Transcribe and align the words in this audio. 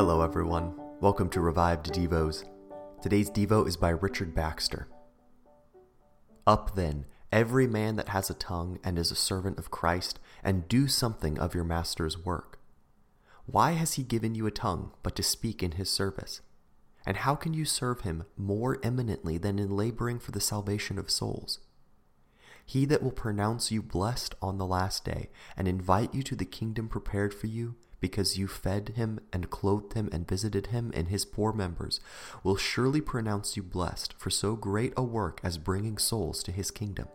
Hello, 0.00 0.22
everyone. 0.22 0.72
Welcome 1.02 1.28
to 1.28 1.42
Revived 1.42 1.92
Devos. 1.92 2.48
Today's 3.02 3.28
Devo 3.28 3.68
is 3.68 3.76
by 3.76 3.90
Richard 3.90 4.34
Baxter. 4.34 4.88
Up 6.46 6.74
then, 6.74 7.04
every 7.30 7.66
man 7.66 7.96
that 7.96 8.08
has 8.08 8.30
a 8.30 8.34
tongue 8.34 8.78
and 8.82 8.98
is 8.98 9.10
a 9.10 9.14
servant 9.14 9.58
of 9.58 9.70
Christ, 9.70 10.18
and 10.42 10.66
do 10.68 10.88
something 10.88 11.38
of 11.38 11.54
your 11.54 11.64
master's 11.64 12.16
work. 12.16 12.58
Why 13.44 13.72
has 13.72 13.92
he 13.92 14.02
given 14.02 14.34
you 14.34 14.46
a 14.46 14.50
tongue 14.50 14.92
but 15.02 15.14
to 15.16 15.22
speak 15.22 15.62
in 15.62 15.72
his 15.72 15.90
service? 15.90 16.40
And 17.04 17.18
how 17.18 17.34
can 17.34 17.52
you 17.52 17.66
serve 17.66 18.00
him 18.00 18.24
more 18.38 18.78
eminently 18.82 19.36
than 19.36 19.58
in 19.58 19.76
laboring 19.76 20.18
for 20.18 20.30
the 20.30 20.40
salvation 20.40 20.98
of 20.98 21.10
souls? 21.10 21.58
He 22.64 22.86
that 22.86 23.02
will 23.02 23.12
pronounce 23.12 23.70
you 23.70 23.82
blessed 23.82 24.34
on 24.40 24.56
the 24.56 24.64
last 24.64 25.04
day, 25.04 25.28
and 25.58 25.68
invite 25.68 26.14
you 26.14 26.22
to 26.22 26.34
the 26.34 26.46
kingdom 26.46 26.88
prepared 26.88 27.34
for 27.34 27.48
you, 27.48 27.74
because 28.00 28.38
you 28.38 28.48
fed 28.48 28.94
him 28.96 29.20
and 29.32 29.50
clothed 29.50 29.92
him 29.92 30.08
and 30.12 30.26
visited 30.26 30.68
him 30.68 30.90
in 30.92 31.06
his 31.06 31.24
poor 31.24 31.52
members, 31.52 32.00
will 32.42 32.56
surely 32.56 33.00
pronounce 33.00 33.56
you 33.56 33.62
blessed 33.62 34.14
for 34.18 34.30
so 34.30 34.56
great 34.56 34.92
a 34.96 35.02
work 35.02 35.40
as 35.44 35.58
bringing 35.58 35.98
souls 35.98 36.42
to 36.42 36.52
his 36.52 36.70
kingdom. 36.70 37.08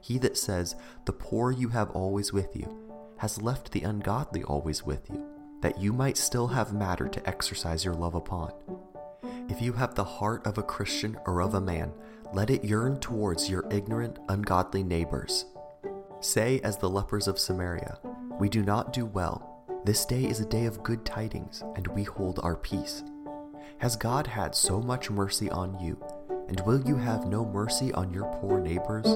He 0.00 0.18
that 0.18 0.38
says, 0.38 0.74
The 1.04 1.12
poor 1.12 1.52
you 1.52 1.68
have 1.68 1.90
always 1.90 2.32
with 2.32 2.56
you, 2.56 2.90
has 3.18 3.42
left 3.42 3.72
the 3.72 3.82
ungodly 3.82 4.42
always 4.42 4.82
with 4.82 5.10
you, 5.10 5.26
that 5.60 5.78
you 5.78 5.92
might 5.92 6.16
still 6.16 6.48
have 6.48 6.72
matter 6.72 7.06
to 7.06 7.28
exercise 7.28 7.84
your 7.84 7.94
love 7.94 8.14
upon. 8.14 8.52
If 9.50 9.60
you 9.60 9.74
have 9.74 9.94
the 9.94 10.04
heart 10.04 10.46
of 10.46 10.56
a 10.56 10.62
Christian 10.62 11.18
or 11.26 11.42
of 11.42 11.54
a 11.54 11.60
man, 11.60 11.92
let 12.32 12.50
it 12.50 12.64
yearn 12.64 12.98
towards 13.00 13.50
your 13.50 13.66
ignorant, 13.70 14.18
ungodly 14.28 14.82
neighbors. 14.82 15.44
Say, 16.20 16.60
as 16.60 16.78
the 16.78 16.88
lepers 16.88 17.28
of 17.28 17.38
Samaria, 17.38 17.98
We 18.38 18.48
do 18.48 18.62
not 18.62 18.94
do 18.94 19.04
well 19.04 19.49
this 19.84 20.04
day 20.04 20.24
is 20.24 20.40
a 20.40 20.46
day 20.46 20.66
of 20.66 20.82
good 20.82 21.06
tidings, 21.06 21.62
and 21.74 21.86
we 21.88 22.04
hold 22.04 22.38
our 22.42 22.56
peace. 22.56 23.02
Has 23.78 23.96
God 23.96 24.26
had 24.26 24.54
so 24.54 24.80
much 24.80 25.10
mercy 25.10 25.50
on 25.50 25.78
you, 25.80 25.98
and 26.48 26.60
will 26.66 26.82
you 26.82 26.96
have 26.96 27.26
no 27.26 27.46
mercy 27.46 27.90
on 27.94 28.12
your 28.12 28.26
poor 28.40 28.60
neighbors? 28.60 29.06